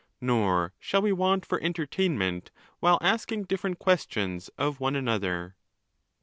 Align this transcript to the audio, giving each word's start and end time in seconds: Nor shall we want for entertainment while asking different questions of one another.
Nor 0.19 0.73
shall 0.79 1.03
we 1.03 1.11
want 1.11 1.45
for 1.45 1.61
entertainment 1.61 2.49
while 2.79 2.97
asking 3.03 3.43
different 3.43 3.77
questions 3.77 4.49
of 4.57 4.79
one 4.79 4.95
another. 4.95 5.55